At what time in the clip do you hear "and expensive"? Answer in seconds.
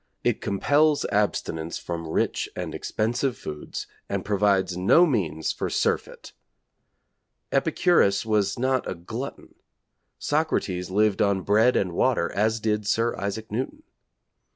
2.55-3.37